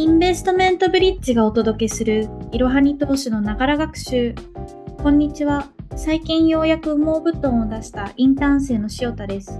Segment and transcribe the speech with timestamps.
[0.00, 4.34] インベストメントブリッジがお届けするいろはに投資のながら学習。
[4.96, 5.68] こんにちは。
[5.94, 9.58] 最近ようやく羽毛布団を出したインターン生の塩田です。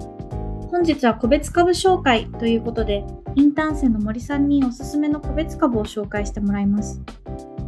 [0.70, 7.02] 本日は個別株紹介ということで、インターン生の森さんにおすすめの個別株を紹介してもらいます。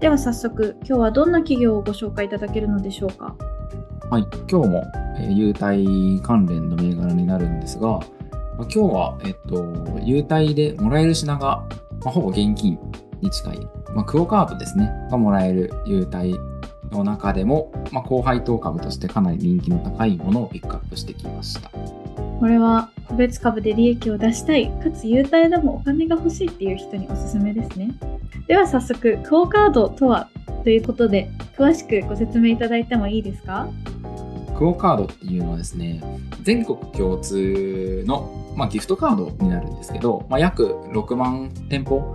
[0.00, 3.36] では早速、今日はどんな企業をご紹介いただけるのでしょうか？
[4.08, 4.82] はい、今日も、
[5.18, 8.00] えー、優待関連の銘柄になるんですが、
[8.56, 9.62] ま、今日は、えっと、
[10.02, 11.62] 優待でもらえる品が、
[12.04, 12.78] まあ、ほぼ現金
[13.20, 13.60] に近い、
[13.94, 16.34] まあ、クオカードですね、がもらえる優待
[16.90, 21.70] の中でも、まあ、高配当株としてかなり人気の高いものをピックアップしてきました。
[21.70, 27.94] これは個別株で利益を出したい、かつ優待でもお金が欲しいっていう人におすすめですね。
[28.48, 30.28] では早速、クオカードとは
[30.64, 33.68] ということで、詳しくご説明いただいてもいいですか？
[34.56, 36.02] クオカードっていうのはですね、
[36.42, 42.14] 全国共通のまあ、ギフトカードになるんですけど、まあ、約6万店舗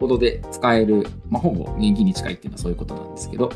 [0.00, 3.52] ほどで使える、まあ、ほぼ現金に近いっていうのはそういうことなんですけど、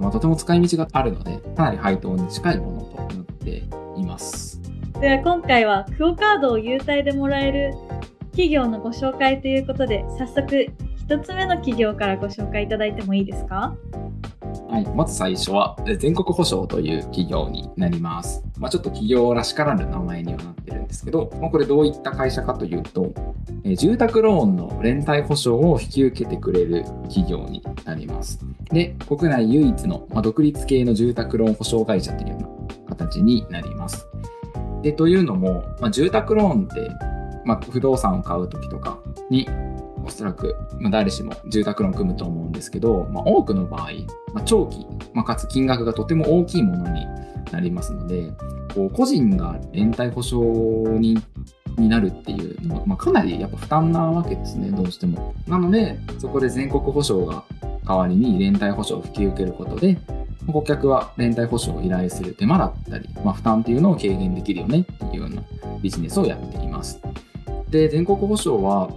[0.00, 3.62] まあ、とても使い道があるので、かなり配当に近いものとなって
[4.00, 4.58] います。
[5.00, 7.74] では今回はクオカードを優待でもらえる
[8.30, 10.72] 企業のご紹介ということで、早速
[11.08, 13.76] 1つ目の企業からご紹介いただいてもいいですか？
[14.68, 18.42] はい、まず最初は全国保証という企業になります。
[18.58, 23.12] まあ、ちょっと企業らしからぬ名前にはなってるんですけど、まあ、これどういった会社かというと、
[23.64, 28.40] え住宅ローンの連帯保証を引き受けてくれる企業になります。
[28.70, 34.06] で、国内唯一の、ま独立系の住宅ローン保証会社というような形になります。
[34.82, 36.90] で、というのも、ま、住宅ローンって、
[37.44, 38.98] ま、不動産を買うときとか
[39.30, 39.48] に
[40.06, 43.90] おそらく、まあ、誰しも住宅ローン組むと思うんですけど、まあ、多くの場合、
[44.32, 47.06] まあ、長期、まあ、かつ金額がとても大きいものに
[47.50, 48.32] なりますので、
[48.74, 50.40] こう個人が連帯保証
[50.98, 51.18] に
[51.78, 55.34] になるっていうのは、まあ、かなりやっぱ負担なわけですね、どうしても。
[55.46, 57.44] なので、そこで全国保証が
[57.86, 59.98] 代わりに連帯保証を引き受けることで、
[60.50, 65.42] 顧客は連帯保証を依頼する手間だったり、まあ、負担っていうのを軽減できるよねっていうような
[65.82, 67.00] ビジネスをやっています。
[67.68, 68.88] で、全国保証は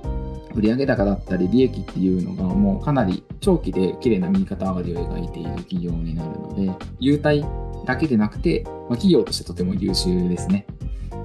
[0.56, 7.46] 売上高だったり利益っていうのがもうかなり長期で綺麗な右肩上がりを描いている企業になるので、優待
[7.86, 10.66] だけでなくて、まあ、企業としてとても優秀ですね。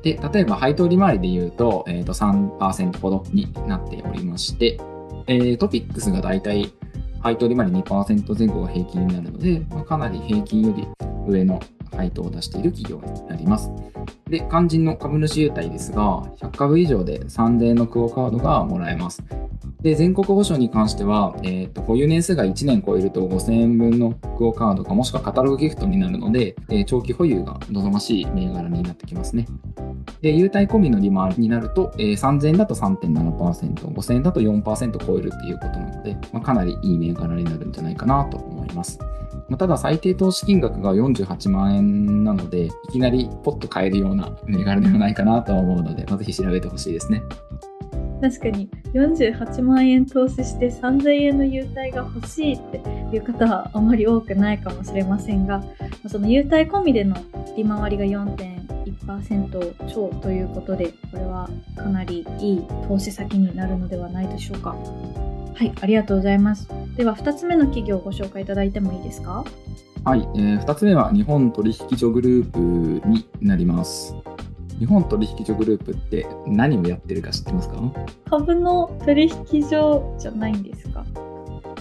[0.03, 4.79] で、例えば配当利回りで言うと、えー、と3%ほどになっておりまして、
[5.27, 6.73] えー、トピックスがだいたい
[7.21, 10.87] 配当利回り2%前後が平均になるので、まあ、かなり平均より
[11.27, 11.59] 上の
[11.97, 13.71] 配当を出している企業になります。
[14.34, 19.22] で、肝心の株主優待ですが、100株以上で3000円のクオカードがもらえます。
[19.81, 29.47] で、全国保証に関しては、え、ー、と、保有年数が1年超えると5000円分のクオカードかもしくはカタログギフトになるので、えー、長期保有が望ましい銘柄になってきますね。
[30.21, 38.99] で、優待込みの利回りになると、えー、3000円だと3.7%、5000円だと4%超えるっていうことなので、まあ、かなりいい銘柄になるんじゃないかなと思います。
[39.49, 47.22] まあ、ただ最低投資金額が48万円なので、いきなりポッと買えるような銘柄ではないかなとは思うので、まあ、ぜひ調べてほしいですね。
[48.25, 52.78] 確かに48万円投資して3000円の優待が欲しいって
[53.15, 55.62] いう方はあまり多くないかもしれませんが
[56.09, 57.16] その優待込みでの
[57.54, 64.75] 利回りが4.1%超ということでこれはかなりいい投資先になるのではないでしょうか
[65.54, 66.69] はいありがとうございます。
[66.97, 69.44] では2つ目の企業をご紹介いただいてもいいですか？
[70.04, 74.15] はい、えー、2つ目は日本取引所グループになります。
[74.78, 77.76] 日本取引所グループって何をやってるか知ってますか？
[78.28, 81.04] 株の取引所じゃないんですか？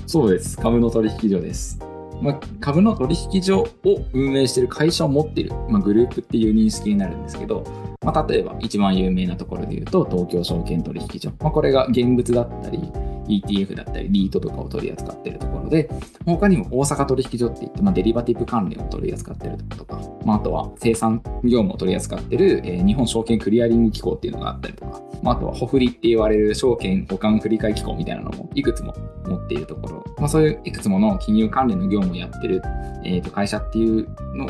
[0.06, 0.58] そうです。
[0.58, 1.80] 株の取引所です。
[2.22, 3.68] まあ、株の取引所を
[4.14, 7.66] 運営している会社を持っている、まあ、グループっていう認識になるんですけど、
[8.06, 12.80] まあ、例えば一番有名なところで言うと東京証券取引所、まあ、これが現物だったり
[13.28, 15.90] ETF だったりリートとかを取り扱っているところで
[16.26, 28.94] 他にも大阪取引所って言って、まあ、デリバティブ関連を取り扱っているところとか、まあ、あとは生産業務を取り扱っている、えー、日本証券クリアリング機構っていうのがあったりとか、まあ、あとはホフリって言われる証券保管振替機構みたいなのもいくつも
[29.26, 32.62] 持っているところ、まあ、そういういくつもの金融関連の業務をやってる、
[33.04, 34.50] えー、と会社っていうのを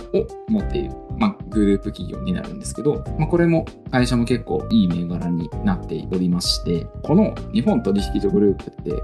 [0.50, 9.04] 持っている、まあ、グループ企業になるんですけど、まあ、これも会社も結構いい銘柄になっておりましてこの日本取引所グループって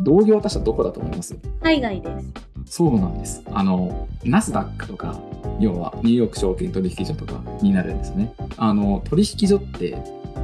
[0.00, 1.36] 同業他社どこだと思います？
[1.62, 2.32] 海外です。
[2.64, 3.42] そうなんです。
[3.52, 5.20] あのナスダックとか
[5.58, 8.32] 要はニューヨーク証券取引所とかになるんですね。
[8.56, 9.98] あの取引所って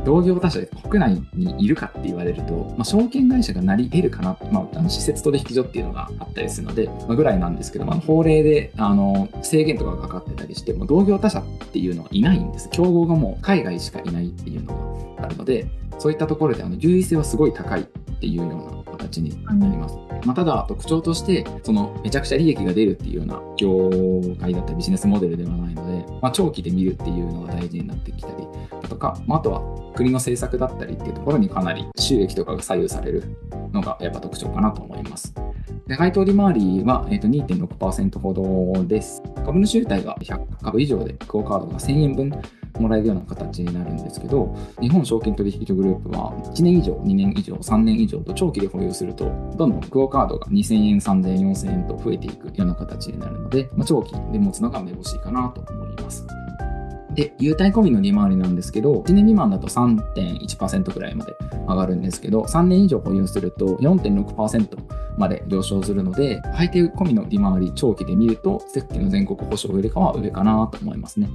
[0.07, 12.69] 同業他社で国内にいるかって言われると、まあ、証券会社がなり得るかな、まあ、あの施設取引所っていうのがあったりするので、まあ、ぐらいなんですけど、まあ、法令であの制限とかがかかってたりして、もう同業他社っていうのはいないんです。
[12.71, 15.67] 競合がもう海外しかいないっていうのがあるので、
[15.99, 20.06] そういったところであの優位性はすごい高いっていうような形になります。
[20.27, 23.91] まあ、ただ、特徴として、そのめちゃくちゃ利益が出るっていうような業
[24.41, 28.47] 界だったりビジネスモデルではないので、まあ、長期で見るっていうのが大事になってきたり
[28.83, 33.23] だとか、まあ、あとは国の政策だったりっていうところにかなり収益とかが左右される
[33.73, 35.33] のがやっぱ特徴かなと思います。
[35.87, 39.23] で配当利回りは、えー、と2.6%ほどです。
[39.45, 42.31] 株主優待が100株以上でクオカードが1000円分
[42.81, 49.25] もらえるような形になるんですけど、日本証券取引所グループは1年以上、2年以上、3年以上と長期で保有すると、
[49.57, 56.27] どんどんクオカードが2000円、3000円、4000円と増えていくような形になるので、まあ、長期で持つのがめぼしいかなと思います。
[57.17, 61.35] で、優待込みの利回りなんですけど、1年未満だと3.1%くらいまで
[61.67, 64.77] 上がるんですけど、3年以上保有すると4.6%
[65.17, 71.29] まで上昇するので、配定込みの利回り長期で見ると、さっきの全国保証よりかは上かなと思いますね。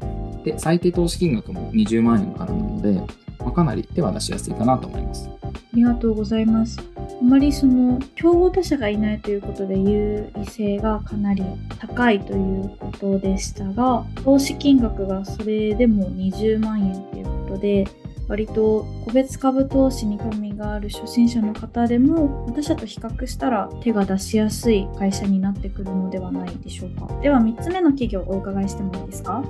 [0.43, 3.01] で、最低投資金額も20万円からなので、
[3.39, 5.29] まあ、かなり手は出しやすいかなと思います。
[5.43, 6.79] ありがとうございます。
[6.97, 11.43] あまりその競合他社がいないということで優位性がかなり
[11.79, 17.87] 高いということでしたが投資金額がそれでも20万円ということで
[18.31, 27.13] 割と個別株投資に興味がある初心者の方でも他社と比較したら手が出しやすい会社になってくるのではないでしょうか？
[27.21, 29.43] では3つ目の企業をお伺いしてもいいですか？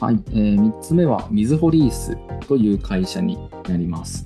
[0.00, 2.18] はい、えー、3つ目はみずほリース
[2.48, 4.24] という会社になります。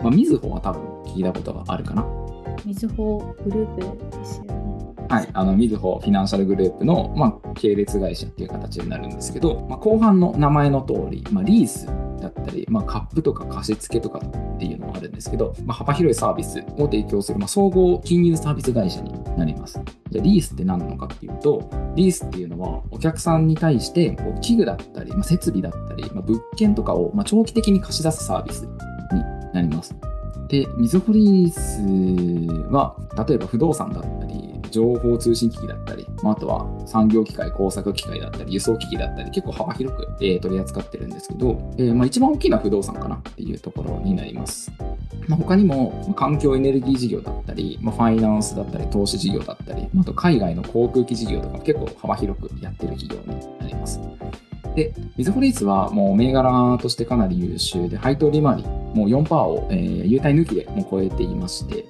[0.00, 2.06] まあ、みずほは多分聞いたことがあるかな。
[2.64, 4.54] みずほグループですよね。
[5.08, 11.88] はい、あのみずほフィナンシャルグループの、まあ、系列会社っていう形になるんですけど、まあ、後半の名前の通り、まあ、リース
[12.54, 19.80] り、まあ、カップとか貸付とかっていうのがあるんですけど、まあ、幅広いサービスを提供する、まあ、総合金融サービス会社になります。
[20.10, 28.70] じゃあリースって何なのかっていうと、リースっていうのはお客さんに対してこう器具だったり、まあ、設備だったり、まあ、物件とかを、まあ、長期的に貸し出すサービスに
[29.52, 29.94] なります。
[30.48, 31.80] で、みずほリース
[32.70, 32.96] は、
[33.26, 34.23] 例えば不動産だったり、
[34.74, 44.72] 情報通信機器だったり、まあ、あとは産業機械、工作機械だったり、輸送機器だったり、結構幅広く、えー取り扱ってるんですけど、えーまあ、一番大きな不動産かなっていうところになります。
[45.28, 54.00] まあ、他にも、ま環境エネルギー事業だったり、まあ、ファイナンスだったり、投資事業だったり、まあと海外の航空機事業とか結構幅広くやってる企業になります。
[54.74, 61.86] で、みずほリースはもう銘柄としてかなり優秀で、配当利回り、もう4%を、えー、優待抜きでも超えていまして、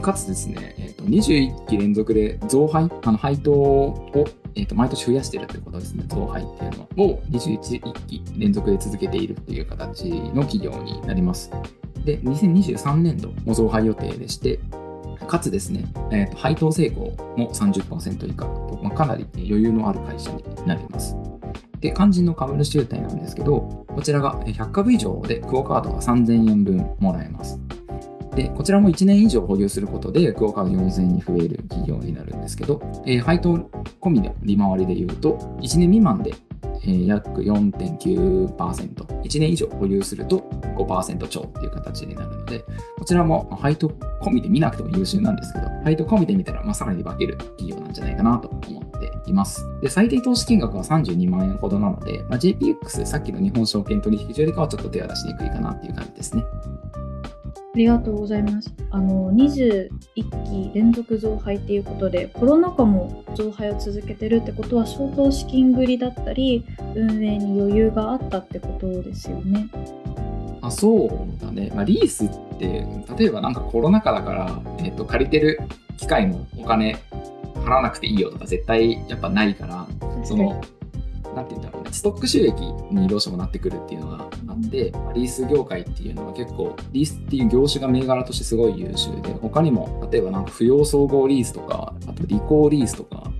[0.00, 11.50] かつですね、えーと、21期連続で増配、あの配当を、えーと毎年増やしてるってことですね、増配っていうのを21期連続で続けているっていう形の企業になります。
[12.04, 14.60] で、2023年度も増配予定でして、
[15.26, 21.16] かつですね、えーと配当成功も30%以下と、まあ、かなり余裕のある会社になります。
[21.80, 27.60] で、肝心の株主優待なんですけど、こちらが100株以上でクオカードが3000円分もらえます。
[28.36, 33.54] で、こちらも1年以上保有することで、クオカード4000円に増える企業になるんですけど、えー配当
[34.00, 36.34] 込みの利回りで言うと、1年未満で、
[36.82, 40.40] えー約4.9%、1年以上保有すると
[40.76, 42.62] 5%超っていう形になるので、
[42.98, 43.88] こちらも配当
[44.20, 49.64] 込みで見なくても優秀なんですけど、配当込みで見たら、まあ、さらに化ける企業なんじゃないかなと思っています。
[49.80, 56.44] で、最低投資金額は32万円ほどなので、まあ、JPX、さっきの日本証券取引所よりかはちょっと手を出しにくいかなっていう感じですね。
[57.76, 58.72] ありがとうございます。
[58.90, 59.90] あの21
[60.70, 69.68] 期連続増配っていうことでコロナ禍も増配を続けてるってことは相当資金繰りだったり運営に余裕があったってことですよね。
[70.62, 72.86] あそうだね、まあ、リースって
[73.18, 75.60] 例えばなんかコロナ禍だから、えっと借りてる
[75.98, 76.98] 機械のお金
[77.56, 79.86] 払わなくていいよとか絶対やっぱないから
[80.24, 80.62] その
[81.36, 81.90] なんて言うんだろうね。
[81.92, 82.54] ストック収益
[82.90, 93.30] にどうしてもなってくるっていうのがあって、リース業界っていうのは結構リースっていう業種が銘柄としてすごい優秀で他にも例えばなんか不要総合リースとかあとリコーリースとか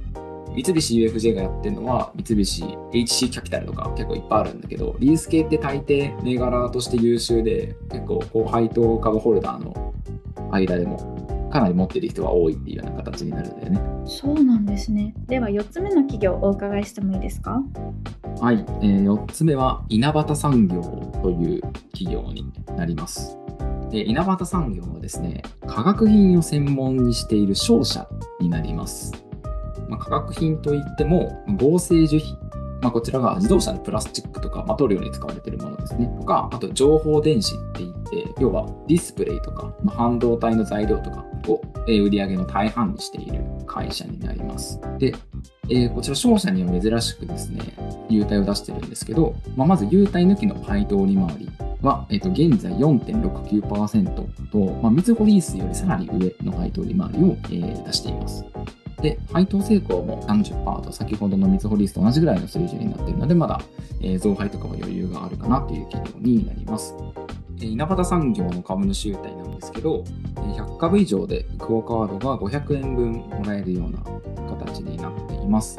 [0.55, 9.95] 三菱 UFJ がやってるのは三菱 HC キャピタルとか結構いっぱいあるんだけどリース系って大抵銘柄として優秀で結構こう配当株ホルダーの
[10.51, 11.16] 間でも
[11.57, 13.81] かなり持ってる人が多いっていうような形になるんだよね。
[14.05, 15.15] そうなんですね。
[15.27, 17.63] では4つ目の企業をお伺いしてもいいですか？
[18.41, 20.83] はい、えー、4つ目は稲畑産業
[21.23, 23.39] という企業になります。
[23.91, 28.07] で稲畑産業はですね、化学品を専門にしている商社
[28.39, 29.13] になります。
[29.89, 32.37] まあ、化学品といっても合成樹皮、
[32.81, 36.07] まあ、こちらが自動車のプラスチックとか、まあ、塗料に使われているものですね。
[36.19, 44.81] とか、あと情報電子って言って、要はディスプレイとか、まあ、半導体の材料とかを、売り上げの大半にしている会社になります。
[44.99, 45.15] で、
[45.69, 47.61] えーこちら商社には珍しくですね、
[48.09, 51.49] 優待を出してるんですけど、まあ、まず優待抜きの配当利回り
[51.83, 58.45] は、えっと、現在4.69%と、まあ、みずほリースよりさらに上の配当利回りを、えー、出しています。
[59.07, 63.61] で、配当成功も30%と先ほどのみずほリスと同じぐらいの水準になっているので、まだ、
[64.03, 66.93] え、増配とかは余裕があるかなという企業になります。
[67.61, 70.03] 稲畑産業の株主優待なんですけど、
[70.35, 74.01] 100株以上でクオカードが500円分もらえるような
[74.51, 75.79] 形になっています。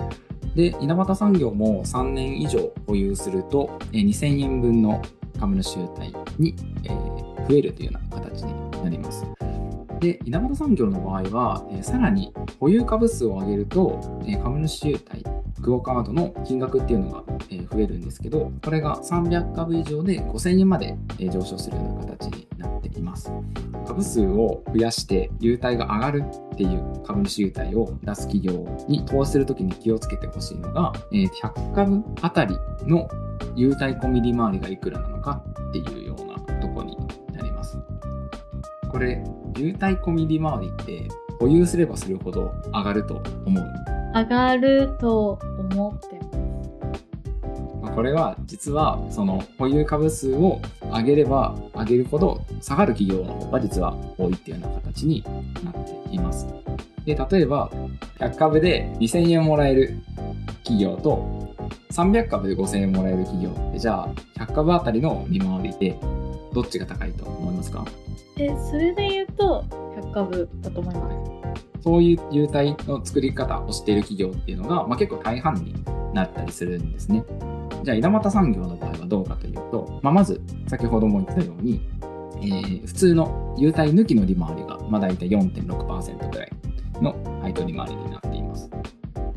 [0.56, 5.02] で、稲畑産業も3年以上保有すると、2000円分の
[5.38, 6.56] 株主優待に、
[6.86, 6.90] え
[7.50, 9.26] 増えるというような形になります。
[10.00, 15.24] で、稲畑産業の場合は、えさらに保有株数を上げると、え株主優待、
[15.62, 23.32] クオカードの金額っていうのが、え増えるんですけど、これが300株以上で5000円まで、え上昇するような形になっています。
[23.88, 26.24] 株数を増やして優待が上がる
[26.54, 33.08] っていう株主優待を出す企業に投資するときに気をつけてほしいのが、え100株あたりの
[33.56, 36.07] 優待込み利回りがいくらなのかっていう
[38.98, 39.24] これ、
[39.56, 41.08] 優待込み利回りって
[41.40, 43.64] 保有すればするほど上がると思う
[44.16, 46.20] 上がると思って
[47.80, 47.94] ます。
[47.94, 55.24] これは実はその保有株数を上げれば上げるほど下がる企業の方が実は多いっていうような形に
[55.64, 56.48] なっています。
[57.06, 57.70] で、例えば
[58.18, 60.00] 100株で2000円もらえる
[60.64, 61.54] 企業と
[61.92, 66.00] 300株で5000円もらえる企業ってじゃあ100株あたりの利回りで
[66.54, 67.86] どっちが高いと思いますか？
[68.38, 71.84] え、それで言うと100株だと思います。
[71.84, 75.74] そういう優待の作り方をしている企業っていうのが、まあ、結構大半に
[76.14, 77.24] なったりするんですね。
[77.84, 81.80] じゃあ、稲又産業の場合はどうかというと、まあ、まず、先ほども言ったように、
[82.42, 86.52] えー、普通の優待抜きの利回りが、まあ、大体4.6%くらい
[87.02, 88.70] の配当利回りになっています。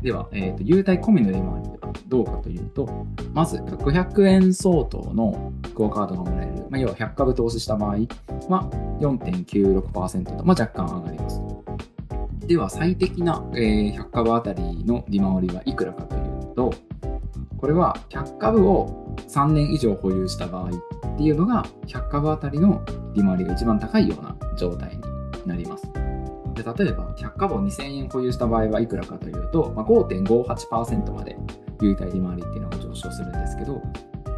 [0.01, 7.97] では、えーと、優待込みの利回りはどうかというと、まず500円相当のクオカードがもらえる、まあ、要は100株投資した場合は
[8.99, 11.41] 4.96%と、まあ、若干上がります。
[12.47, 16.73] では最適な、え、100株あたりの利回りはいくらかというと、
[17.57, 20.71] これは100株を3年以上保有した場合っ
[21.17, 22.83] ていうのが100株あたりの
[23.13, 25.01] 利回りが一番高いような状態に
[25.45, 25.90] なります。
[26.63, 31.37] で例えば100株を2000円保有した場合はいくらかというと、まあ、5.58%まで
[31.81, 33.81] 優待利回りっていうのが上昇するんですけど、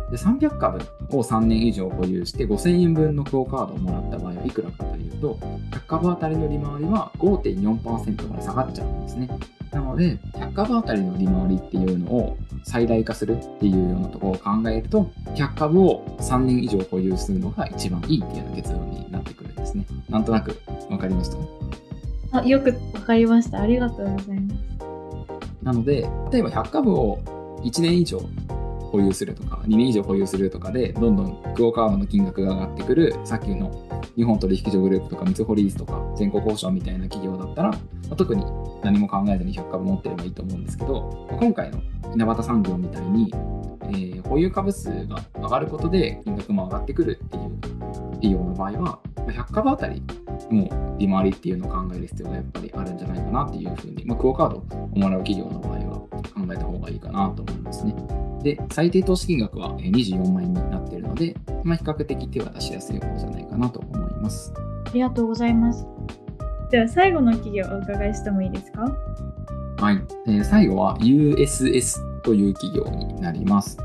[0.10, 5.38] で300株を3年以上保有して5000円分のクオカードをもらった場合はいくらかというと、
[5.72, 9.28] 100株あたりの利回りは5.4%まで下がっちゃうんですね。
[9.72, 19.86] なので、100株あたりの利回りっていうのを最大化するっていうようなところを考えると、100株を3年以上保有するのが一番いいっていうような結論になってくるんですね。
[20.10, 20.62] なんとなく
[20.92, 21.83] わかりました
[22.34, 23.62] あ、よくわかりました。
[23.62, 24.64] ありがとうございます。
[25.64, 27.20] なので、例えば100株を
[27.64, 28.20] 1年以上
[28.92, 33.72] 保有するとか、2年以上保有するとかで、どんどんクオカードの金額が上がってくる、さっきの
[34.16, 37.78] 日本取引所グループとか、みずほリースとか、全国交渉みたいな企業だったら、ま
[38.12, 38.46] あ、特に
[38.84, 41.82] 何も考えずに100株持ってればいいと思うんですけど、まあ、今回の
[42.14, 43.32] 稲畑産業みたいに、
[43.84, 47.60] えー、保有株数が上がることで金額も上がってくるっていう
[48.14, 50.04] 企業の場合は、100株あたり
[50.54, 56.20] も利回りっていうのを考える必要がやっぱりあるんじゃないかなっていうふうに、まあ、クオカードをもらう企業の場合は考
[56.52, 57.96] えた方がいいかなと思いますね。
[58.44, 64.54] で、最低投資金額は24万円になっているので、まあ、比較的手は出しやすい方じゃないかなと思います。
[64.86, 65.86] ありがとうございます。
[66.70, 68.82] では最後の企業をお伺いしてもいいですか？
[69.78, 73.78] はい、えー、最後は USS という企業になります。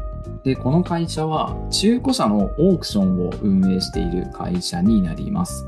[0.45, 5.67] で、この会社は中古車のオークションを運営している会社になります。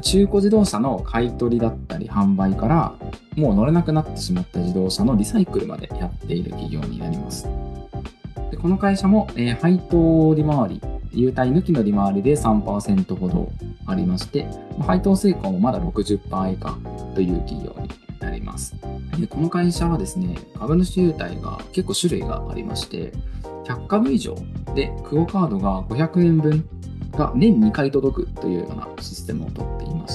[0.00, 2.94] 中古自動車の買い取りだったり販売から
[3.36, 7.48] もう乗れなくなってしまった自動車のリサイクルまでやっている企業になります。
[8.50, 10.80] でこの会社も、えー、配当利回り、
[11.12, 13.52] 優待抜きの利回りで3%ほど
[13.86, 14.46] ありまして、
[14.80, 16.78] 配当成功もまだ60%以下
[17.14, 17.88] という企業に
[18.20, 18.74] なります。
[19.18, 23.12] でこの会社はですね、株主優待が結構種類がありまして、
[23.64, 24.36] 100株以上
[24.74, 26.68] でクオカードが500円分
[27.12, 29.73] が年2回届くというようなシステムをとっ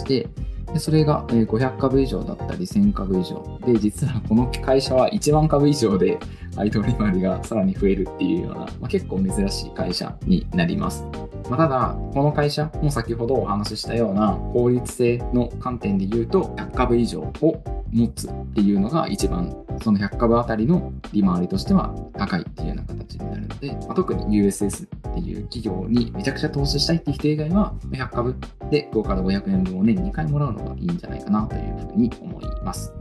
[0.09, 0.27] て、
[0.73, 6.19] でそれが500株以上だったり1000株以上で実はこの会社は1万株以上で
[6.55, 11.03] 配当利回りがさらに増えるっていうような、まあ、結構珍しい会社になります。
[11.49, 28.35] まあ、ただ、この会社も先ほどお話ししたような効率性の観点で言うと100株以上を持つっていうのが一番その100株あたりの利回りとしては高いっていうような形になるので、まあ、特に USS っていう企業にめちゃくちゃ投資したいっていう人以外は100株
[28.69, 32.93] で5から500円分を年2回もらうのがいいんじゃないかなというふうに思います。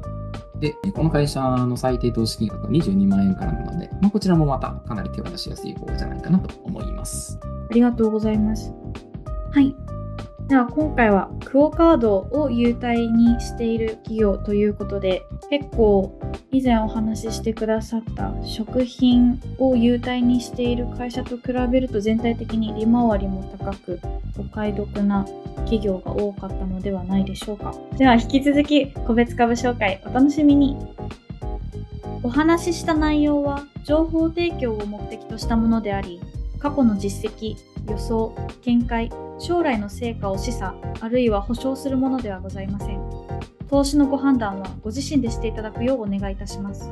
[0.60, 7.38] で、この会社の最低投資金額は22万円からなので、まあ、こちらもまたかなり手渡しやすい方じゃないかなと思います。
[7.70, 8.72] ありがとうございます。
[9.52, 9.74] はい。
[10.48, 16.18] では今回はクオカードを優待にしている企業ということで結構
[16.50, 24.00] 以前お話ししてくださった食品を優待にしている会社と比べると全体的に利回りも高く
[24.38, 25.26] お買い得な
[25.58, 27.74] 企業が多かったのではないでしょうか。
[27.98, 30.78] では引き続き個別株紹介お楽しみに。
[32.22, 36.20] お話しした内容は情報提供を目的としたものであり
[36.58, 37.56] 過去の実績、
[37.88, 43.00] 予想、見解、将来の成果を示唆、あるいは保証するものではございません。
[43.68, 46.90] 投資のご判断はご自身でしていただくようお願いいたします。